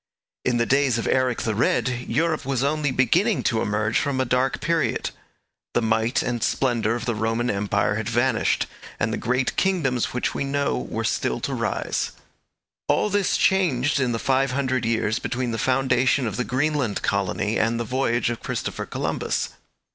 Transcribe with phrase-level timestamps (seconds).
[0.43, 4.25] In the days of Eric the Red Europe was only beginning to emerge from a
[4.25, 5.11] dark period.
[5.75, 8.65] The might and splendour of the Roman Empire had vanished,
[8.99, 12.13] and the great kingdoms which we know were still to rise.
[12.87, 17.59] All this changed in the five hundred years between the foundation of the Greenland colony
[17.59, 19.49] and the voyage of Christopher Columbus.